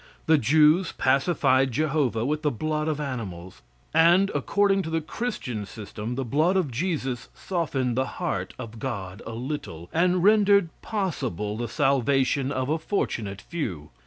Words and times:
The 0.25 0.39
Jews 0.39 0.93
pacified 0.93 1.71
Jehovah 1.71 2.25
with 2.25 2.41
the 2.41 2.49
blood 2.49 2.87
of 2.87 2.99
animals, 2.99 3.61
and 3.93 4.31
according 4.33 4.81
to 4.81 4.89
the 4.89 4.99
Christian 4.99 5.63
system, 5.63 6.15
the 6.15 6.25
blood 6.25 6.57
of 6.57 6.71
Jesus 6.71 7.29
softened 7.35 7.95
the 7.95 8.07
heart 8.17 8.55
of 8.57 8.79
God 8.79 9.21
a 9.27 9.33
little, 9.33 9.91
and 9.93 10.23
rendered 10.23 10.69
possible 10.81 11.55
the 11.55 11.67
salvation 11.67 12.51
of 12.51 12.67
a 12.67 12.79
fortunate 12.79 13.41
few. 13.41 13.91